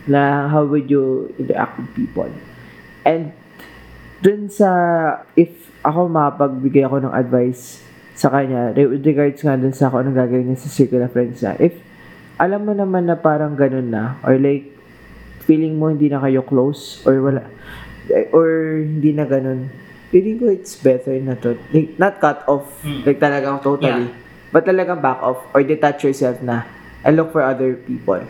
[0.06, 2.30] na how would you interact with people.
[3.06, 3.30] And
[4.22, 4.70] dun sa,
[5.38, 5.50] if
[5.82, 7.82] ako mapagbigay ako ng advice
[8.14, 11.42] sa kanya, with regards nga dun sa ako anong gagawin niya sa circle of friends
[11.42, 11.74] na, if
[12.38, 14.71] alam mo naman na parang ganun na, or like,
[15.42, 17.42] feeling mo hindi na kayo close, or wala,
[18.30, 19.68] or hindi na ganun,
[20.14, 23.02] feeling ko it's better na to, like, not cut off, Mm.
[23.06, 24.06] like talagang totally,
[24.54, 26.62] but talagang back off, or detach yourself na,
[27.02, 28.22] and look for other people.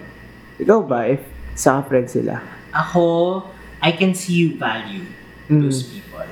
[0.63, 1.23] Ikaw ba, if
[1.53, 2.41] sa friends sila?
[2.73, 3.45] Ako,
[3.83, 5.05] I can see you value
[5.51, 5.69] Mm.
[5.69, 6.25] those people.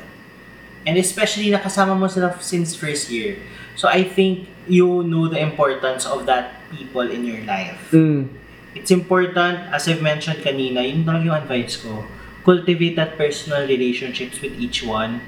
[0.87, 3.37] And especially nakasama mo sila since first year.
[3.77, 7.93] So I think you know the importance of that people in your life.
[7.93, 8.33] Mm.
[8.75, 12.07] It's important, as I've mentioned kanina, yun talaga yung advice ko.
[12.47, 15.21] Cultivate that personal relationships with each one.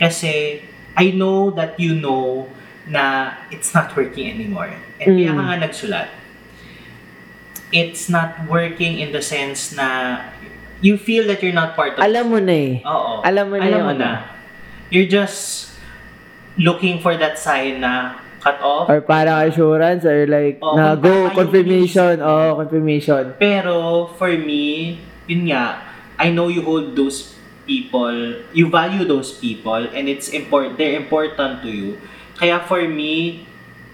[0.00, 0.64] Kasi
[0.96, 2.48] I know that you know
[2.88, 4.72] na it's not working anymore.
[5.02, 5.36] And kaya Mm.
[5.36, 6.08] ka nga nagsulat.
[7.74, 10.20] It's not working in the sense na
[10.80, 12.72] you feel that you're not part of Alam mo na eh.
[12.86, 13.20] Oo.
[13.26, 14.10] Alam mo na Alam mo na.
[14.88, 15.72] You're just
[16.56, 18.86] looking for that sign na cut off.
[18.86, 22.14] Or parang assurance or like Oo, na kung go, tama yung confirmation.
[22.22, 22.30] mo.
[22.30, 23.22] Oo, confirmation.
[23.42, 23.74] Pero
[24.14, 25.82] for me, yun nga,
[26.14, 27.34] I know you hold those
[27.66, 28.14] people,
[28.54, 31.98] you value those people and it's important, they're important to you.
[32.38, 33.42] Kaya for me,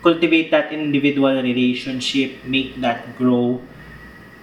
[0.04, 3.62] cultivate that individual relationship, make that grow,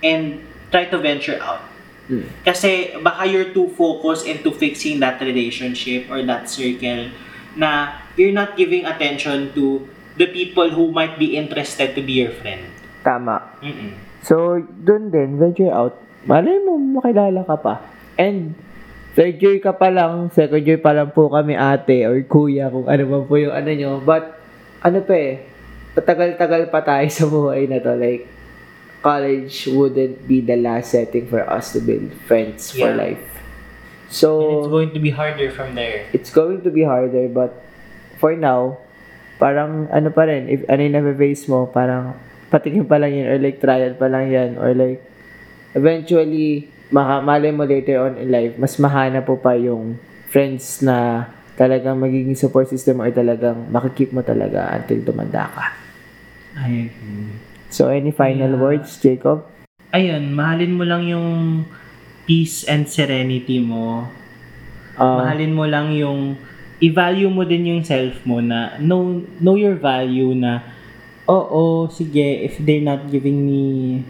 [0.01, 0.41] and
[0.73, 1.61] try to venture out.
[2.09, 2.25] Mm.
[2.41, 7.13] Kasi baka you're too focused into fixing that relationship or that circle
[7.53, 9.85] na you're not giving attention to
[10.19, 12.67] the people who might be interested to be your friend.
[13.01, 13.39] Tama.
[13.63, 13.95] Mm-mm.
[14.21, 15.95] So, dun din, venture out.
[16.27, 17.79] Malay mo, makilala ka pa.
[18.19, 18.51] And,
[19.15, 22.83] third year ka pa lang, second year pa lang po kami ate or kuya, kung
[22.85, 23.91] ano man po yung ano nyo.
[24.03, 24.35] But,
[24.83, 25.47] ano pa eh,
[25.95, 27.95] patagal-tagal pa tayo sa buhay na to.
[27.95, 28.27] Like,
[28.99, 32.99] college wouldn't be the last setting for us to build friends for Yeah.
[32.99, 33.23] life.
[33.23, 36.03] And So, it's going to be harder from there.
[36.11, 37.53] it's going to be harder but
[38.17, 38.81] for now
[39.39, 42.13] parang ano pa rin if ano yung na-face mo parang
[42.51, 44.99] patikin pa lang yun or like trial pa lang yan or like
[45.73, 49.95] eventually maka, malay mo later on in life mas mahana po pa yung
[50.27, 51.25] friends na
[51.55, 55.65] talagang magiging support system or talagang makikip mo talaga until tumanda ka
[56.59, 57.31] I agree.
[57.71, 58.61] so any final Yeah.
[58.61, 59.47] words Jacob
[59.93, 61.29] ayun, mahalin mo lang yung
[62.29, 64.05] peace and serenity mo.
[64.93, 66.37] Ah, mahalin mo lang yung
[66.79, 70.63] i-value mo din yung self mo na know, know your value na
[71.29, 74.01] oo, sige, if they're not giving me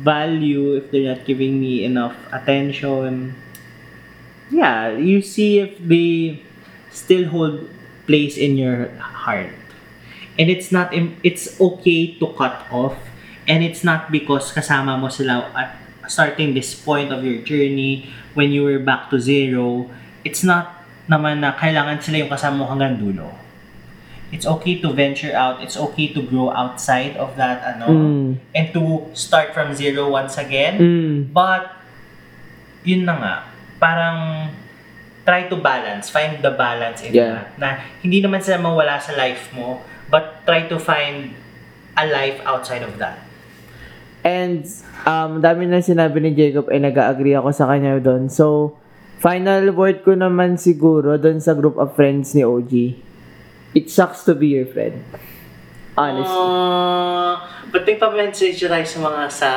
[0.00, 3.36] value, if they're not giving me enough attention,
[4.50, 6.40] yeah, you see if they
[6.88, 7.68] still hold
[8.06, 9.52] place in your heart.
[10.38, 10.92] And it's not,
[11.22, 12.96] it's okay to cut off.
[13.48, 15.76] And it's not because kasama mo sila at
[16.08, 19.88] starting this point of your journey when you were back to zero.
[20.24, 20.75] It's not
[21.06, 23.30] naman na kailangan sila yung kasama mo hanggang dulo.
[24.34, 25.62] It's okay to venture out.
[25.62, 30.34] It's okay to grow outside of that, ano, mm, and to start from zero once
[30.34, 30.82] again.
[30.82, 31.78] mm, But,
[32.82, 33.34] yun na nga,
[33.78, 34.50] parang
[35.22, 37.46] try to balance, find the balance in Yeah.
[37.46, 37.46] that.
[37.58, 37.68] Na
[38.02, 41.34] hindi naman sila mawala sa life mo, but try to find
[41.94, 43.22] a life outside of that.
[44.26, 44.66] And
[45.06, 48.26] um dami na sinabi ni Jacob ay nag-agree ako sa kanya doon.
[48.26, 48.74] So
[49.18, 52.72] final word ko naman siguro doon sa group of friends ni OG.
[53.72, 55.04] It sucks to be your friend.
[55.96, 56.28] Honestly.
[56.28, 57.32] Uh,
[57.72, 59.48] ba't may pa-message tayo sa mga sa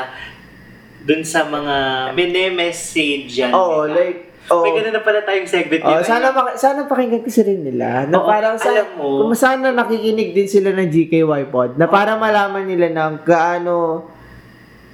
[1.04, 1.76] dun sa mga
[2.16, 3.52] mini-message yan.
[3.52, 3.96] Oo, ba?
[3.96, 6.08] like oh, May ganun na pala tayong segment oh, dito.
[6.08, 8.08] sana maki- sana pakinggan kasi rin nila.
[8.08, 11.88] Na Oo, parang sa, alam mo- kung sana nakikinig din sila ng GKY pod na
[11.88, 14.08] para malaman nila na gaano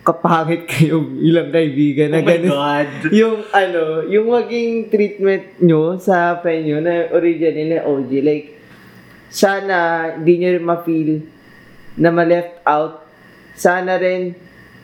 [0.05, 2.51] kapangit kayong ilang kaibigan na oh ganun.
[2.53, 2.89] God.
[3.09, 8.47] yung ano, yung maging treatment nyo sa friend nyo na original na OG, like,
[9.33, 9.75] sana
[10.15, 11.11] hindi nyo rin ma-feel
[11.97, 13.01] na ma-left out.
[13.57, 14.37] Sana rin,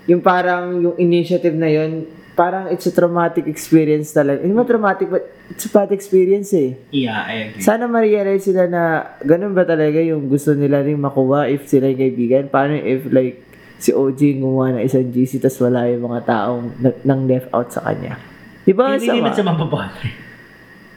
[0.10, 4.42] yung parang yung initiative na yun, parang it's a traumatic experience talaga.
[4.42, 6.74] Hindi traumatic, but it's a bad experience eh.
[6.90, 7.62] Yeah, I agree.
[7.62, 12.02] Sana ma-realize sila na ganun ba talaga yung gusto nila rin makuha if sila yung
[12.02, 12.44] kaibigan.
[12.50, 13.51] Paano if like
[13.82, 17.68] si OG gumawa ng isang GC tas wala yung mga taong na- nang left out
[17.68, 18.14] sa kanya.
[18.62, 18.94] Di ba?
[18.94, 20.06] Hindi naman siya mababother.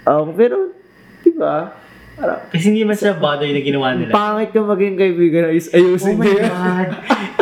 [0.04, 0.68] Um, pero,
[1.18, 1.72] di ba?
[2.14, 4.12] Parang, Kasi hindi man siya bother na ginawa nila.
[4.12, 6.46] pangit yung maging kaibigan ayus Oh ayusin my niya.
[6.46, 6.88] God.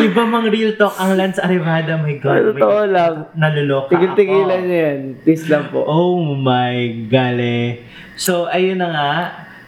[0.00, 1.98] Iba mang real talk ang Lance Arevada.
[1.98, 2.32] My God.
[2.32, 3.14] Ano, Totoo May- lang.
[3.34, 4.64] Naloloka Tigil-tigilan ako.
[4.64, 5.00] niya yan.
[5.20, 5.84] Please lang po.
[5.84, 6.72] Oh my
[7.04, 7.82] gale.
[8.14, 9.12] So, ayun na nga.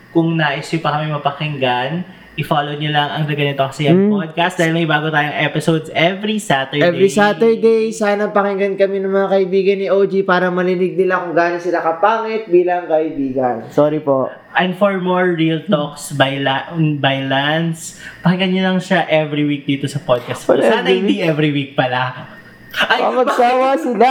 [0.09, 4.11] Kung nais nyo pa kami mapakinggan, i-follow nyo lang ang The Ganito Kasi Yan Mm.
[4.11, 6.83] podcast dahil may bago tayong episodes every Saturday.
[6.83, 11.57] Every Saturday, sana pakinggan kami ng mga kaibigan ni OG para marinig nila kung gaano
[11.57, 13.71] sila kapangit bilang kaibigan.
[13.71, 14.27] Sorry po.
[14.51, 19.63] And for more real talks by, La- by Lance, pakinggan nyo lang siya every week
[19.63, 20.43] dito sa podcast.
[20.43, 20.55] ko.
[20.55, 22.35] Wala, Sana every hindi every week pala.
[22.75, 24.11] Ay, Baka magsawa sila.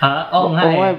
[0.00, 0.14] Ha?
[0.32, 0.64] Oo Oo nga.
[0.64, 0.96] eh.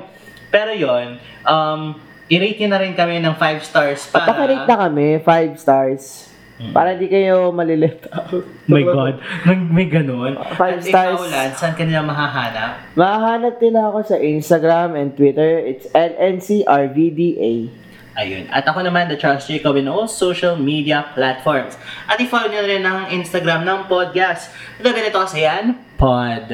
[0.48, 4.30] Pero yon um, i-rate nyo na rin kami ng 5 stars para...
[4.30, 6.33] Papakarate na kami, 5 stars.
[6.72, 8.46] Para di kayo malileft out.
[8.72, 9.20] My God.
[9.44, 10.40] May, may ganun.
[10.56, 11.20] Five At stars.
[11.20, 12.72] ikaw, Lance, saan ka nila mahahanap?
[12.96, 15.60] Mahanap nila ako sa Instagram and Twitter.
[15.60, 17.74] It's LNCRVDA.
[18.14, 18.46] Ayun.
[18.54, 21.74] At ako naman, The Charles Jacob in all social media platforms.
[22.06, 24.54] At i-follow nyo rin ang Instagram ng podcast.
[24.78, 26.46] Ito ganito kasi yan, pod.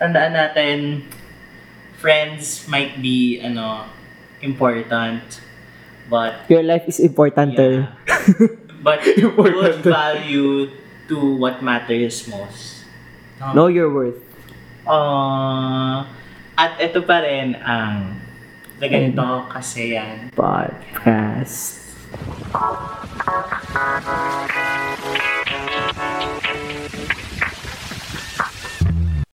[0.00, 1.04] Tandaan natin,
[2.00, 3.84] friends might be, ano,
[4.40, 5.44] important.
[6.08, 7.92] But, Your life is important, yeah.
[8.82, 9.82] but Important.
[9.82, 10.70] put value
[11.08, 12.84] to what matters most.
[13.40, 14.18] Um, know your worth.
[14.86, 16.04] Uh,
[16.58, 18.18] at ito pa rin ang
[18.78, 21.86] The Ganito Kasi Yan Podcast.
[22.50, 22.98] Podcast.